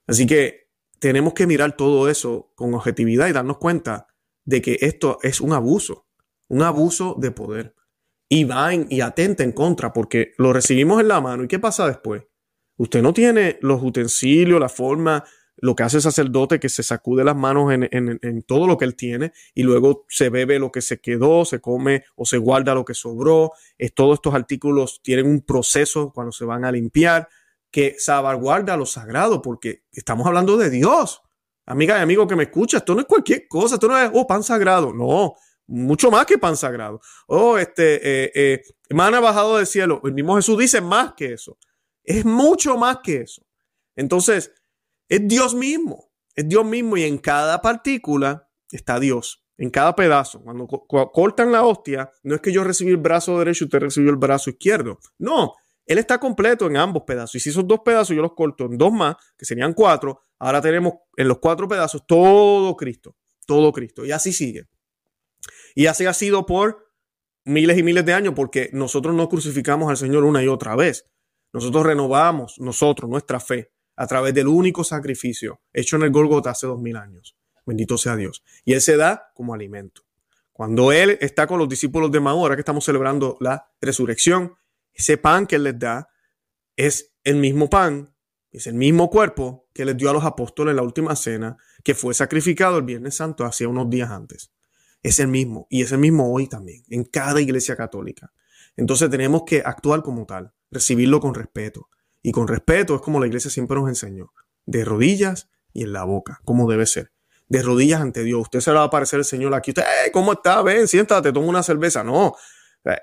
[0.09, 4.09] Así que tenemos que mirar todo eso con objetividad y darnos cuenta
[4.45, 6.09] de que esto es un abuso,
[6.49, 7.77] un abuso de poder.
[8.29, 11.45] Y va y atenta en contra porque lo recibimos en la mano.
[11.45, 12.25] ¿Y qué pasa después?
[12.77, 15.25] Usted no tiene los utensilios, la forma,
[15.57, 18.95] lo que hace el sacerdote que se sacude las manos en, todo lo que él
[18.95, 22.85] tiene y luego se bebe lo que se quedó, se come o se guarda lo
[22.85, 23.53] que sobró.
[23.79, 27.29] Es, todos estos artículos tienen un proceso cuando se van a limpiar
[27.71, 31.23] que salvaguarda lo sagrado porque estamos hablando de Dios.
[31.65, 34.27] Amiga y amigo que me escucha, esto no es cualquier cosa, esto no es, oh,
[34.27, 35.35] pan sagrado, no,
[35.67, 37.01] mucho más que pan sagrado.
[37.27, 38.63] Oh, este, eh, eh,
[38.95, 40.01] bajado del cielo.
[40.05, 41.59] El mismo Jesús dice más que eso.
[42.07, 43.43] Es mucho más que eso.
[43.95, 44.53] Entonces,
[45.09, 46.11] es Dios mismo.
[46.35, 49.43] Es Dios mismo y en cada partícula está Dios.
[49.59, 50.43] en cada pedazo.
[50.43, 54.11] Cuando cortan la hostia, no es que yo recibí el brazo derecho y usted recibió
[54.11, 54.99] el brazo izquierdo.
[55.19, 55.55] No,
[55.87, 57.37] él está completo en ambos pedazos.
[57.37, 60.61] Y si esos dos pedazos yo los corto en dos más, que serían cuatro, ahora
[60.61, 63.17] tenemos en los cuatro pedazos todo Cristo,
[63.47, 64.05] todo Cristo.
[64.05, 64.65] Y así sigue.
[65.75, 66.91] Y así ha sido por
[67.45, 71.07] miles y miles de años, porque nosotros no crucificamos al Señor una y otra vez.
[71.53, 76.67] Nosotros renovamos, nosotros, nuestra fe, a través del único sacrificio hecho en el Golgota hace
[76.67, 77.37] dos mil años.
[77.65, 78.45] Bendito sea Dios.
[78.65, 80.03] Y Él se da como alimento.
[80.53, 84.55] Cuando Él está con los discípulos de Maú, ahora que estamos celebrando la resurrección,
[84.93, 86.09] ese pan que Él les da
[86.77, 88.15] es el mismo pan,
[88.53, 91.95] es el mismo cuerpo que les dio a los apóstoles en la última cena, que
[91.95, 94.51] fue sacrificado el Viernes Santo hacía unos días antes.
[95.03, 98.33] Es el mismo y es el mismo hoy también, en cada iglesia católica.
[98.77, 101.89] Entonces tenemos que actuar como tal, recibirlo con respeto.
[102.23, 104.33] Y con respeto es como la iglesia siempre nos enseñó,
[104.65, 107.13] de rodillas y en la boca, como debe ser.
[107.49, 108.43] De rodillas ante Dios.
[108.43, 109.71] Usted se le va a aparecer el Señor aquí.
[109.71, 110.63] Usted, ¿cómo está?
[110.63, 112.03] Ven, siéntate, toma una cerveza.
[112.03, 112.35] No,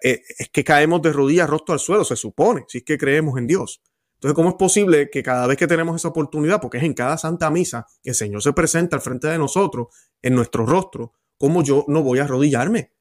[0.02, 3.38] eh, es que caemos de rodillas, rostro al suelo, se supone, si es que creemos
[3.38, 3.82] en Dios.
[4.16, 7.18] Entonces, ¿cómo es posible que cada vez que tenemos esa oportunidad, porque es en cada
[7.18, 9.88] santa misa, que el Señor se presenta al frente de nosotros,
[10.22, 12.94] en nuestro rostro, ¿cómo yo no voy a arrodillarme?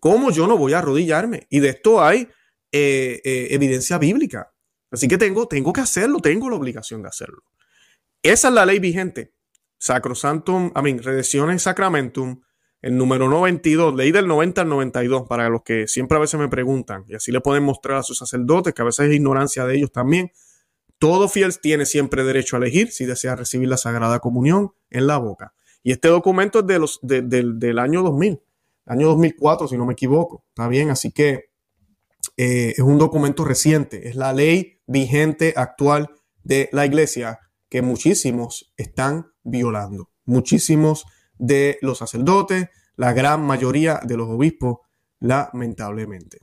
[0.00, 1.46] ¿Cómo yo no voy a arrodillarme?
[1.50, 2.28] Y de esto hay
[2.72, 4.52] eh, eh, evidencia bíblica.
[4.90, 7.42] Así que tengo, tengo que hacerlo, tengo la obligación de hacerlo.
[8.22, 9.32] Esa es la ley vigente.
[9.78, 12.40] Sacrosantum, I mean, Redemptionem Sacramentum,
[12.82, 16.48] el número 92, ley del 90 al 92, para los que siempre a veces me
[16.48, 19.76] preguntan, y así le pueden mostrar a sus sacerdotes, que a veces es ignorancia de
[19.76, 20.32] ellos también.
[20.98, 25.18] Todo fiel tiene siempre derecho a elegir si desea recibir la Sagrada Comunión en la
[25.18, 25.52] boca.
[25.82, 28.40] Y este documento es de los, del año 2000,
[28.86, 30.44] año 2004, si no me equivoco.
[30.48, 31.50] Está bien, así que
[32.36, 36.10] eh, es un documento reciente, es la ley vigente actual
[36.42, 40.10] de la iglesia que muchísimos están violando.
[40.24, 41.04] Muchísimos
[41.38, 44.78] de los sacerdotes, la gran mayoría de los obispos,
[45.20, 46.38] lamentablemente.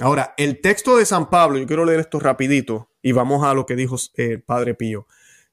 [0.00, 3.64] Ahora, el texto de San Pablo, yo quiero leer esto rapidito y vamos a lo
[3.64, 5.06] que dijo el eh, Padre Pío.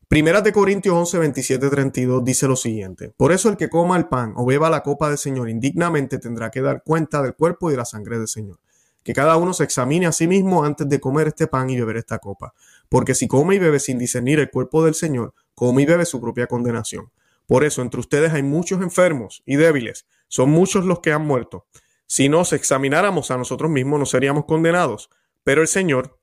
[0.10, 3.14] Primera de Corintios 11, 27, 32 dice lo siguiente.
[3.16, 6.52] Por eso el que coma el pan o beba la copa del Señor indignamente tendrá
[6.52, 8.60] que dar cuenta del cuerpo y de la sangre del Señor.
[9.04, 11.98] Que cada uno se examine a sí mismo antes de comer este pan y beber
[11.98, 12.54] esta copa.
[12.90, 16.22] Porque si come y bebe sin discernir el cuerpo del Señor, come y bebe su
[16.22, 17.12] propia condenación.
[17.46, 20.06] Por eso entre ustedes hay muchos enfermos y débiles.
[20.28, 21.68] Son muchos los que han muerto.
[22.08, 25.10] Si nos examináramos a nosotros mismos, no seríamos condenados.
[25.44, 26.20] Pero el Señor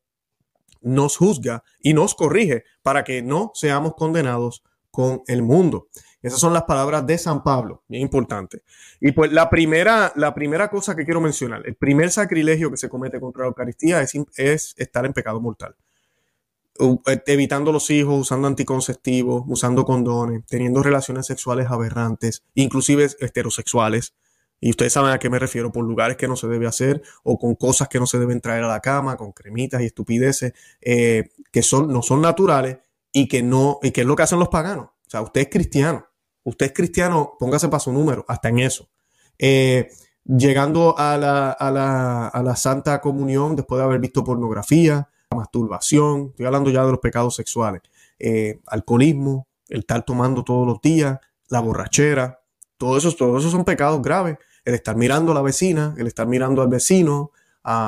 [0.80, 5.88] nos juzga y nos corrige para que no seamos condenados con el mundo.
[6.22, 8.62] Esas son las palabras de San Pablo, bien importante.
[9.00, 12.88] Y pues la primera, la primera cosa que quiero mencionar, el primer sacrilegio que se
[12.88, 15.74] comete contra la Eucaristía es, es estar en pecado mortal.
[16.80, 24.14] Eh, evitando los hijos, usando anticonceptivos, usando condones, teniendo relaciones sexuales aberrantes, inclusive heterosexuales.
[24.61, 27.38] Y ustedes saben a qué me refiero, por lugares que no se debe hacer o
[27.38, 31.30] con cosas que no se deben traer a la cama, con cremitas y estupideces eh,
[31.50, 32.78] que son, no son naturales
[33.12, 34.87] y que no, y que es lo que hacen los paganos.
[34.87, 36.06] O sea, usted es cristiano,
[36.50, 38.88] usted es cristiano, póngase para su número, hasta en eso.
[39.38, 39.90] Eh,
[40.24, 46.28] llegando a la, a, la, a la Santa Comunión después de haber visto pornografía, masturbación,
[46.30, 47.82] estoy hablando ya de los pecados sexuales,
[48.18, 52.40] eh, alcoholismo, el estar tomando todos los días, la borrachera,
[52.76, 54.38] todo eso, todos esos son pecados graves.
[54.64, 57.30] El estar mirando a la vecina, el estar mirando al vecino,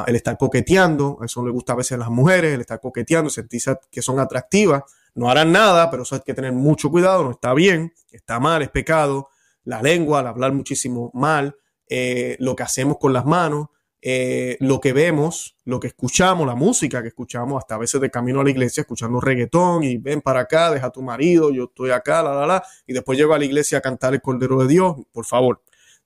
[0.07, 3.77] el estar coqueteando, eso le gusta a veces a las mujeres, el estar coqueteando, sentirse
[3.91, 4.83] que son atractivas,
[5.15, 8.63] no harán nada, pero eso hay que tener mucho cuidado, no está bien, está mal,
[8.63, 9.29] es pecado.
[9.65, 11.57] La lengua, al hablar muchísimo mal,
[11.89, 13.69] eh, lo que hacemos con las manos,
[14.01, 18.11] eh, lo que vemos, lo que escuchamos, la música que escuchamos, hasta a veces de
[18.11, 21.65] camino a la iglesia, escuchando reggaetón y ven para acá, deja a tu marido, yo
[21.65, 24.59] estoy acá, la, la, la, y después llego a la iglesia a cantar el Cordero
[24.59, 25.63] de Dios, por favor.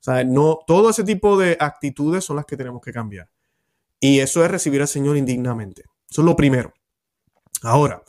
[0.07, 3.29] O no, todo ese tipo de actitudes son las que tenemos que cambiar.
[3.99, 5.85] Y eso es recibir al Señor indignamente.
[6.09, 6.75] Eso es lo primero.
[7.62, 8.03] Ahora,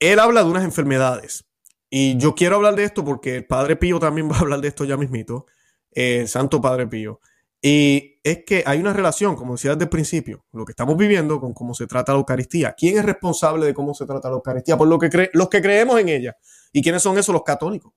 [0.00, 1.44] Él habla de unas enfermedades.
[1.88, 4.68] Y yo quiero hablar de esto porque el Padre Pío también va a hablar de
[4.68, 5.46] esto ya mismito,
[5.90, 7.20] el Santo Padre Pío.
[7.62, 11.40] Y es que hay una relación, como decía desde el principio, lo que estamos viviendo
[11.40, 12.74] con cómo se trata la Eucaristía.
[12.76, 14.76] ¿Quién es responsable de cómo se trata la Eucaristía?
[14.76, 16.36] Por lo que los que creemos en ella.
[16.72, 17.32] ¿Y quiénes son esos?
[17.32, 17.92] Los católicos.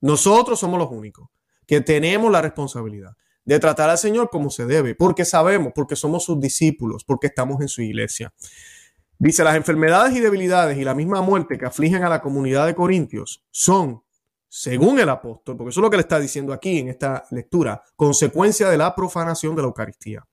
[0.00, 1.28] Nosotros somos los únicos
[1.66, 3.12] que tenemos la responsabilidad
[3.44, 7.60] de tratar al Señor como se debe, porque sabemos, porque somos sus discípulos, porque estamos
[7.60, 8.32] en su iglesia.
[9.24, 12.74] Dice, las enfermedades y debilidades y la misma muerte que afligen a la comunidad de
[12.74, 14.02] Corintios son
[14.48, 17.84] según el apóstol, porque eso es lo que le está diciendo aquí en esta lectura,
[17.94, 20.26] consecuencia de la profanación de la Eucaristía.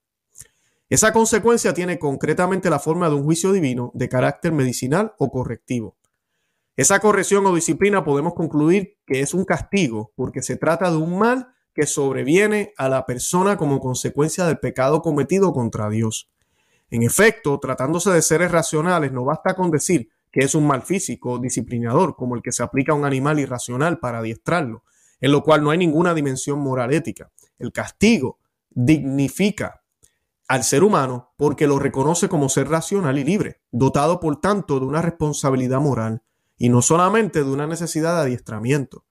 [0.90, 5.96] Esa consecuencia tiene concretamente la forma de un juicio divino de carácter medicinal o correctivo.
[6.76, 11.20] Esa corrección o disciplina podemos concluir que es un castigo porque se trata de un
[11.20, 16.32] mal que sobreviene a la persona como consecuencia del pecado cometido contra Dios.
[16.90, 21.40] En efecto, tratándose de seres racionales, no basta con decir que es un mal físico
[21.40, 24.84] disciplinador, como el que se aplica a un animal irracional para adiestrarlo,
[25.22, 27.32] en lo cual no hay ninguna dimensión moral ética.
[27.58, 29.82] El castigo dignifica
[30.48, 34.86] al ser humano porque lo reconoce como ser racional y libre, dotado por tanto de
[34.86, 36.24] una responsabilidad moral
[36.58, 39.06] y no solamente de una necesidad de adiestramiento.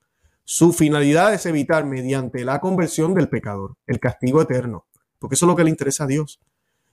[0.44, 4.86] Su finalidad es evitar mediante la conversión del pecador el castigo eterno,
[5.18, 6.40] porque eso es lo que le interesa a Dios.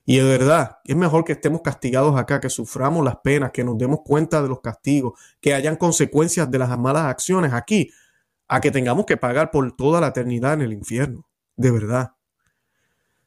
[0.06, 3.76] Y de verdad, es mejor que estemos castigados acá, que suframos las penas, que nos
[3.76, 7.90] demos cuenta de los castigos, que hayan consecuencias de las malas acciones aquí,
[8.48, 11.26] a que tengamos que pagar por toda la eternidad en el infierno.
[11.56, 12.16] De verdad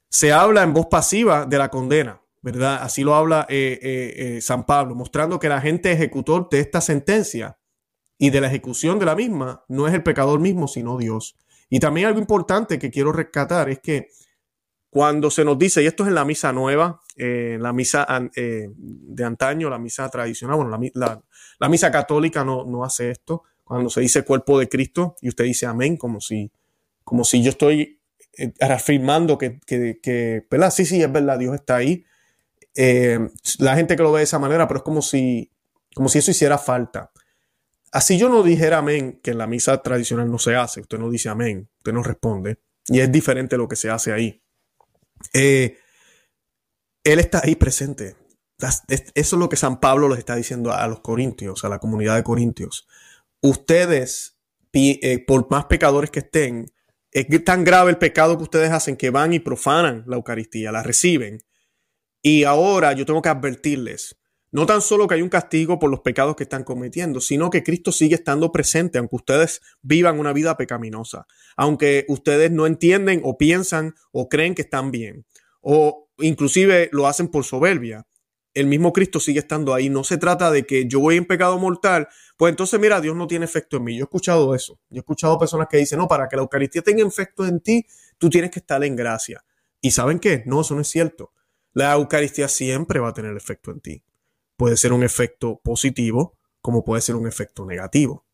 [0.09, 2.79] se habla en voz pasiva de la condena, ¿verdad?
[2.81, 6.81] Así lo habla eh, eh, eh, San Pablo, mostrando que el agente ejecutor de esta
[6.81, 7.57] sentencia
[8.17, 11.37] y de la ejecución de la misma no es el pecador mismo, sino Dios.
[11.69, 14.09] Y también algo importante que quiero rescatar es que
[14.89, 19.69] cuando se nos dice, y esto es en la misa nueva, la misa de antaño,
[19.69, 20.80] la misa tradicional, bueno,
[21.60, 25.43] la, misa católica no, no, hace esto, cuando se dice cuerpo de Cristo y usted
[25.43, 26.52] dice amén, como si,
[27.04, 27.99] como si yo estoy
[28.38, 30.71] eh, afirmando que, que, ¿verdad?
[30.71, 32.06] Sí, sí, es verdad, Dios está ahí.
[32.75, 33.19] Eh,
[33.60, 35.52] la gente que lo ve de esa manera, pero es como si,
[35.93, 37.12] como si eso hiciera falta.
[37.91, 41.10] Así yo no dijera amén, que en la misa tradicional no se hace, usted no
[41.10, 44.41] dice amén, usted no responde, y es diferente lo que se hace ahí.
[45.34, 45.77] Eh,
[47.03, 48.15] él está ahí presente.
[48.88, 52.15] Eso es lo que San Pablo les está diciendo a los corintios, a la comunidad
[52.15, 52.88] de corintios.
[53.41, 54.38] Ustedes,
[55.25, 56.71] por más pecadores que estén,
[57.12, 60.84] es tan grave el pecado que ustedes hacen que van y profanan la Eucaristía, la
[60.84, 61.39] reciben.
[62.21, 64.18] Y ahora yo tengo que advertirles,
[64.51, 67.63] no tan solo que hay un castigo por los pecados que están cometiendo, sino que
[67.63, 73.38] Cristo sigue estando presente, aunque ustedes vivan una vida pecaminosa, aunque ustedes no entienden o
[73.38, 75.25] piensan o creen que están bien,
[75.62, 78.05] o inclusive lo hacen por soberbia
[78.53, 79.89] el mismo Cristo sigue estando ahí.
[79.89, 82.07] No se trata de que yo voy en pecado mortal,
[82.38, 83.95] pues entonces mira, Dios no tiene efecto en mí.
[83.95, 84.79] Yo he escuchado eso.
[84.89, 87.85] Yo he escuchado personas que dicen, no, para que la Eucaristía tenga efecto en ti,
[88.17, 89.43] tú tienes que estar en gracia.
[89.81, 90.43] ¿Y saben qué?
[90.45, 91.31] No, eso no es cierto.
[91.73, 94.03] La Eucaristía siempre va a tener efecto en ti.
[94.60, 98.26] Puede ser un efecto positivo, como puede ser un efecto negativo.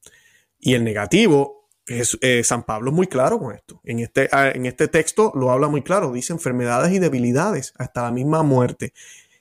[0.58, 3.80] Y el negativo, es, eh, San Pablo es muy claro con esto.
[3.84, 6.12] En este, ah, en este texto lo habla muy claro.
[6.12, 8.92] Dice enfermedades y debilidades, hasta la misma muerte.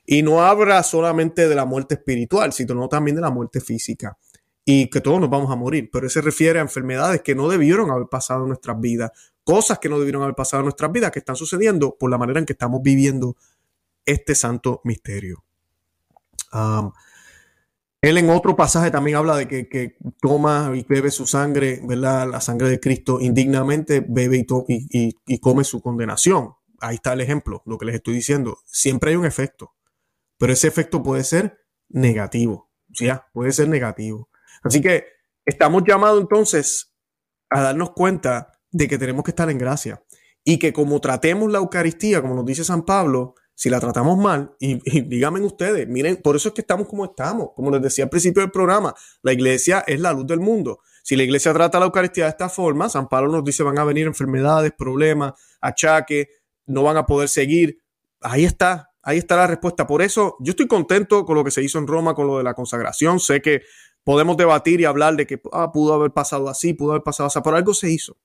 [0.05, 4.19] Y no habla solamente de la muerte espiritual, sino también de la muerte física.
[4.67, 5.89] Y que todos nos vamos a morir.
[5.91, 9.11] Pero se refiere a enfermedades que no debieron haber pasado en nuestras vidas.
[9.43, 12.41] Cosas que no debieron haber pasado en nuestras vidas que están sucediendo por la manera
[12.41, 13.39] en que estamos viviendo
[14.05, 15.47] este santo misterio.
[18.01, 22.29] Él en otro pasaje también habla de que, toma y bebe su sangre, ¿verdad?
[22.31, 26.55] La sangre de Cristo indignamente, bebe y, y, come su condenación.
[26.81, 28.59] Ahí está el ejemplo, lo que les estoy diciendo.
[28.67, 29.75] Siempre hay un efecto
[30.39, 32.71] pero ese efecto puede ser negativo.
[32.89, 34.29] Ya, puede ser negativo.
[34.63, 35.07] Así que
[35.45, 36.95] estamos llamados entonces
[37.51, 40.03] a darnos cuenta de que tenemos que estar en gracia
[40.45, 44.55] y que como tratemos la Eucaristía, como nos dice San Pablo, si la tratamos mal,
[44.61, 48.11] y, díganme ustedes, miren, por eso es que estamos como estamos, como les decía al
[48.11, 50.81] principio del programa, la iglesia es la luz del mundo.
[51.03, 53.85] Si la iglesia trata la Eucaristía de esta forma, San Pablo nos dice van a
[53.85, 56.29] venir enfermedades, problemas, achaques,
[56.67, 57.79] no van a poder seguir.
[58.23, 59.87] Ahí está, Ahí está la respuesta.
[59.87, 62.45] Por eso yo estoy contento con lo que se hizo en Roma, con lo de
[62.45, 63.21] la consagración.
[63.21, 63.61] Sé que
[64.03, 67.39] podemos debatir y hablar de que ah, pudo haber pasado así, pudo haber pasado así,
[67.45, 68.17] pero algo se hizo.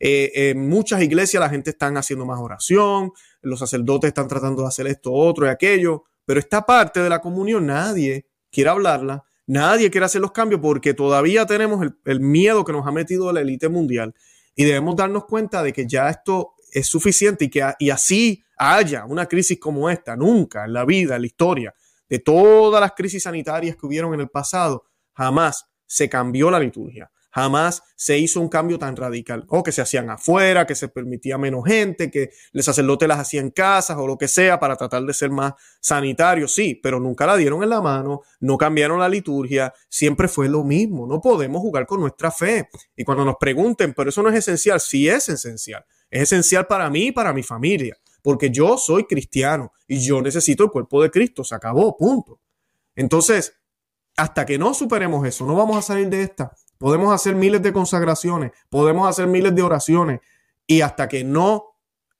[0.00, 4.68] Eh, en muchas iglesias la gente está haciendo más oración, los sacerdotes están tratando de
[4.68, 9.90] hacer esto, otro y aquello, pero esta parte de la comunión nadie quiere hablarla, nadie
[9.90, 13.40] quiere hacer los cambios porque todavía tenemos el, el miedo que nos ha metido la
[13.40, 14.14] élite mundial
[14.54, 19.04] y debemos darnos cuenta de que ya esto es suficiente y que y así haya
[19.04, 21.74] una crisis como esta, nunca en la vida, en la historia,
[22.08, 27.10] de todas las crisis sanitarias que hubieron en el pasado, jamás se cambió la liturgia,
[27.38, 31.38] jamás se hizo un cambio tan radical, o que se hacían afuera, que se permitía
[31.38, 35.02] menos gente, que el sacerdote las hacía en casas o lo que sea para tratar
[35.04, 39.08] de ser más sanitario, sí, pero nunca la dieron en la mano, no cambiaron la
[39.08, 42.68] liturgia, siempre fue lo mismo, no podemos jugar con nuestra fe.
[42.96, 46.90] Y cuando nos pregunten, pero eso no es esencial, sí es esencial, es esencial para
[46.90, 51.10] mí y para mi familia porque yo soy cristiano y yo necesito el cuerpo de
[51.10, 52.40] Cristo, se acabó, punto.
[52.94, 53.54] Entonces,
[54.16, 56.52] hasta que no superemos eso, no vamos a salir de esta.
[56.78, 60.20] Podemos hacer miles de consagraciones, podemos hacer miles de oraciones
[60.66, 61.74] y hasta que no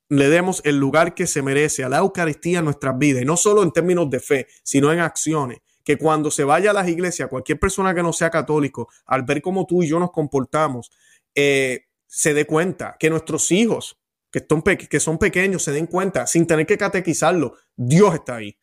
[0.08, 3.36] le demos el lugar que se merece a la Eucaristía en nuestras vidas, y no
[3.36, 7.28] solo en términos de fe, sino en acciones, que cuando se vaya a las iglesias,
[7.28, 10.90] cualquier persona que no sea católico, al ver cómo tú y yo nos comportamos,
[11.34, 13.98] eh, se dé cuenta, que nuestros hijos
[14.30, 14.46] que,
[14.88, 18.56] que son pequeños se den cuenta sin tener que catequizarlo, Dios está ahí.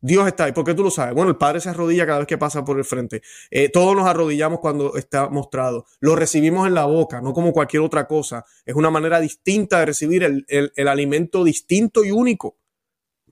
[0.00, 0.52] Dios está ahí.
[0.52, 1.14] ¿Por qué tú lo sabes?
[1.14, 3.22] Bueno, el Padre se arrodilla cada vez que pasa por el frente.
[3.50, 5.86] Eh, todos nos arrodillamos cuando está mostrado.
[6.00, 8.44] Lo recibimos en la boca, no como cualquier otra cosa.
[8.64, 12.58] Es una manera distinta de recibir el, el alimento distinto y único.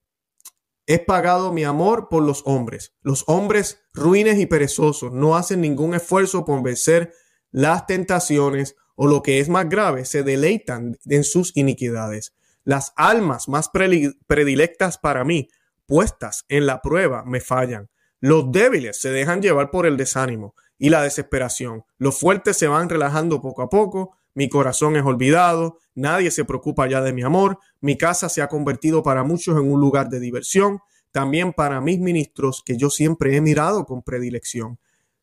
[0.87, 2.95] es pagado mi amor por los hombres.
[3.03, 7.13] Los hombres ruines y perezosos no hacen ningún esfuerzo por vencer
[7.51, 12.35] las tentaciones o lo que es más grave, se deleitan en sus iniquidades.
[12.65, 15.49] Las almas más predilectas para mí,
[15.87, 17.91] puestas en la prueba, me fallan.
[18.21, 21.85] Los débiles se dejan llevar por el desánimo y la desesperación.
[21.99, 24.17] Los fuertes se van relajando poco a poco.
[24.35, 25.79] Mi corazón es olvidado.
[25.95, 27.59] Nadie se preocupa ya de mi amor.
[27.81, 30.81] Mi casa se ha convertido para muchos en un lugar de diversión.
[31.13, 34.81] También para mis ministros que yo siempre he mirado con predilección,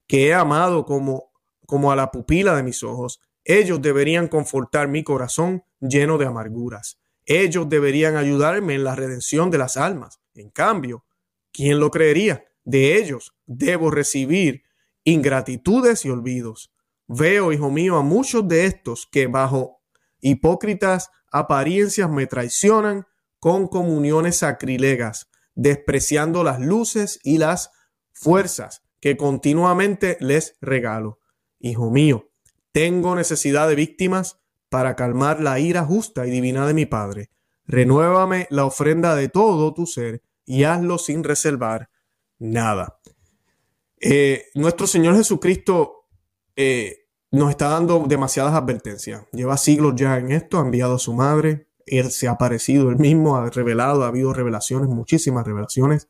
[0.07, 1.31] que he amado como,
[1.65, 6.99] como a la pupila de mis ojos ellos deberían confortar mi corazón lleno de amarguras.
[7.33, 10.19] Ellos deberían ayudarme en la redención de las almas.
[10.33, 11.05] En cambio,
[11.53, 12.43] ¿quién lo creería?
[12.65, 14.63] De ellos debo recibir
[15.05, 16.73] ingratitudes y olvidos.
[17.07, 19.81] Veo, hijo mío, a muchos de estos que bajo
[20.19, 23.07] hipócritas apariencias me traicionan
[23.39, 27.71] con comuniones sacrilegas, despreciando las luces y las
[28.11, 31.19] fuerzas que continuamente les regalo.
[31.59, 32.29] Hijo mío,
[32.73, 34.40] tengo necesidad de víctimas
[34.71, 37.29] para calmar la ira justa y divina de mi Padre.
[37.65, 41.89] Renuévame la ofrenda de todo tu ser y hazlo sin reservar
[42.39, 42.97] nada.
[43.99, 46.05] Eh, nuestro Señor Jesucristo
[46.55, 46.99] eh,
[47.31, 49.25] nos está dando demasiadas advertencias.
[49.33, 52.95] Lleva siglos ya en esto, ha enviado a su madre, Él se ha aparecido él
[52.95, 56.07] mismo, ha revelado, ha habido revelaciones, muchísimas revelaciones.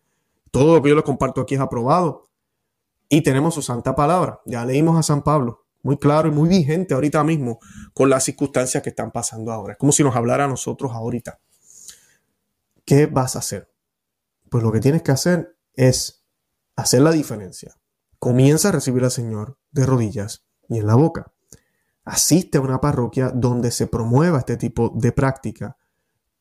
[0.52, 2.30] Todo lo que yo les comparto aquí es aprobado.
[3.10, 4.40] Y tenemos su santa palabra.
[4.46, 7.60] Ya leímos a San Pablo muy claro y muy vigente ahorita mismo
[7.94, 9.74] con las circunstancias que están pasando ahora.
[9.74, 11.40] Es como si nos hablara a nosotros ahorita.
[12.86, 13.72] ¿Qué vas a hacer?
[14.50, 16.24] Pues lo que tienes que hacer es
[16.76, 17.76] hacer la diferencia.
[18.20, 21.32] Comienza a recibir al Señor de rodillas y en la boca.
[22.04, 25.78] Asiste a una parroquia donde se promueva este tipo de práctica.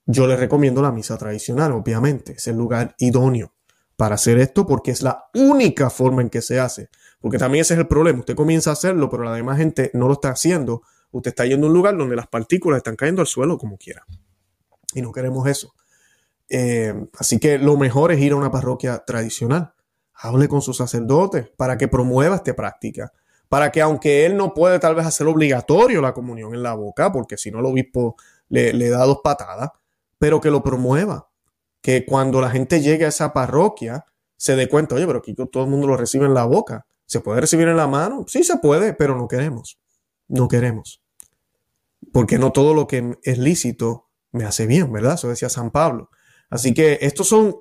[0.07, 2.32] Yo le recomiendo la misa tradicional, obviamente.
[2.32, 3.55] Es el lugar idóneo
[3.97, 6.88] para hacer esto porque es la única forma en que se hace.
[7.21, 8.21] Porque también ese es el problema.
[8.21, 10.83] Usted comienza a hacerlo, pero la demás gente no lo está haciendo.
[11.12, 14.05] Usted está yendo a un lugar donde las partículas están cayendo al suelo como quiera.
[14.95, 15.75] Y no queremos eso.
[16.49, 19.75] Eh, así que lo mejor es ir a una parroquia tradicional.
[20.14, 23.12] Hable con su sacerdote para que promueva esta práctica.
[23.49, 27.12] Para que aunque él no puede tal vez hacer obligatorio la comunión en la boca,
[27.12, 28.16] porque si no el obispo
[28.49, 29.71] le, le da dos patadas,
[30.18, 31.31] pero que lo promueva
[31.83, 34.05] que cuando la gente llegue a esa parroquia
[34.37, 36.87] se dé cuenta, oye, pero aquí todo el mundo lo recibe en la boca.
[37.11, 38.25] ¿Se puede recibir en la mano?
[38.29, 39.81] Sí se puede, pero no queremos.
[40.29, 41.03] No queremos.
[42.13, 45.15] Porque no todo lo que es lícito me hace bien, ¿verdad?
[45.15, 46.11] Eso decía San Pablo.
[46.51, 47.57] Así que estos son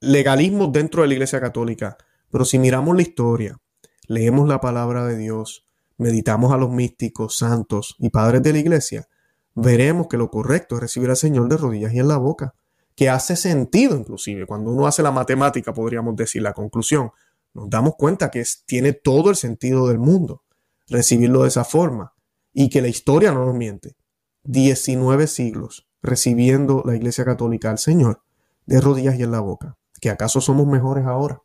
[0.00, 1.98] legalismos dentro de la Iglesia Católica.
[2.30, 3.58] Pero si miramos la historia,
[4.06, 5.66] leemos la palabra de Dios,
[5.98, 9.06] meditamos a los místicos, santos y padres de la Iglesia,
[9.54, 12.54] veremos que lo correcto es recibir al Señor de rodillas y en la boca
[12.96, 14.46] que hace sentido inclusive.
[14.46, 17.10] Cuando uno hace la matemática, podríamos decir la conclusión,
[17.54, 20.42] nos damos cuenta que tiene todo el sentido del mundo
[20.88, 22.14] recibirlo de esa forma
[22.52, 23.96] y que la historia no nos miente.
[24.44, 28.22] 19 siglos recibiendo la Iglesia Católica al Señor
[28.66, 29.76] de rodillas y en la boca.
[30.00, 31.42] ¿Que acaso somos mejores ahora?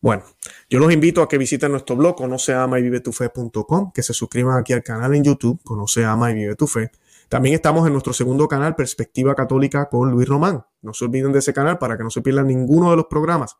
[0.00, 0.24] Bueno,
[0.68, 4.02] yo los invito a que visiten nuestro blog conoce ama y vive tu fe.com, que
[4.02, 6.90] se suscriban aquí al canal en YouTube, conoce ama y vive tu fe,
[7.32, 10.66] también estamos en nuestro segundo canal, Perspectiva Católica con Luis Román.
[10.82, 13.56] No se olviden de ese canal para que no se pierdan ninguno de los programas.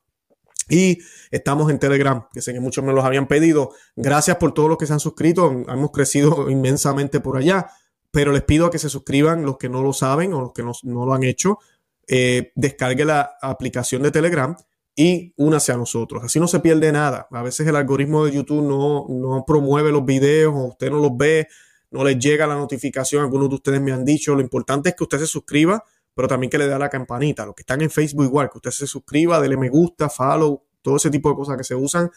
[0.68, 0.98] Y
[1.30, 3.70] estamos en Telegram, que sé que muchos me los habían pedido.
[3.96, 5.50] Gracias por todos los que se han suscrito.
[5.68, 7.68] Hemos crecido inmensamente por allá.
[8.10, 10.62] Pero les pido a que se suscriban los que no lo saben o los que
[10.62, 11.58] no, lo han hecho.
[12.06, 14.54] Eh, descargue la aplicación de Telegram
[14.94, 16.22] y únase a nosotros.
[16.22, 17.26] Así no se pierde nada.
[17.30, 21.16] A veces el algoritmo de YouTube no, no promueve los videos o usted no los
[21.16, 21.48] ve,
[21.90, 23.22] no les llega la notificación.
[23.22, 24.34] Algunos de ustedes me han dicho.
[24.34, 25.82] Lo importante es que usted se suscriba
[26.14, 27.46] pero también que le dé a la campanita.
[27.46, 30.96] Los que están en Facebook igual, que usted se suscriba, dele me gusta, follow, todo
[30.96, 32.10] ese tipo de cosas que se usan.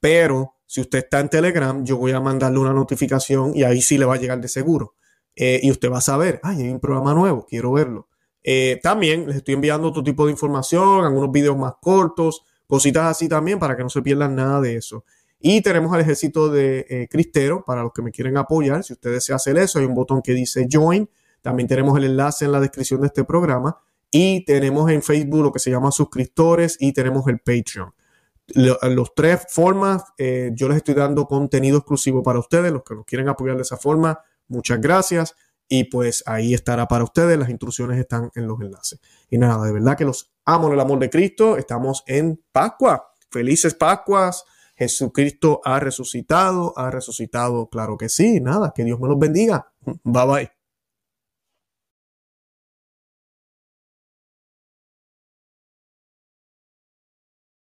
[0.00, 3.98] Pero si usted está en Telegram, yo voy a mandarle una notificación y ahí sí
[3.98, 4.94] le va a llegar de seguro.
[5.34, 8.08] Eh, y usted va a saber, ay, hay un programa nuevo, quiero verlo.
[8.42, 13.28] Eh, también les estoy enviando otro tipo de información, algunos videos más cortos, cositas así
[13.28, 15.04] también para que no se pierdan nada de eso.
[15.38, 18.82] Y tenemos al ejército de eh, Cristero para los que me quieren apoyar.
[18.82, 21.08] Si usted desea hacer eso, hay un botón que dice Join
[21.46, 23.78] también tenemos el enlace en la descripción de este programa
[24.10, 27.94] y tenemos en Facebook lo que se llama suscriptores y tenemos el Patreon.
[28.48, 33.04] Los tres formas, eh, yo les estoy dando contenido exclusivo para ustedes, los que nos
[33.04, 34.18] quieren apoyar de esa forma,
[34.48, 35.36] muchas gracias.
[35.68, 38.98] Y pues ahí estará para ustedes, las instrucciones están en los enlaces.
[39.30, 43.12] Y nada, de verdad que los amo en el amor de Cristo, estamos en Pascua.
[43.30, 44.44] Felices Pascuas.
[44.74, 49.72] Jesucristo ha resucitado, ha resucitado, claro que sí, nada, que Dios me los bendiga.
[50.02, 50.55] Bye bye.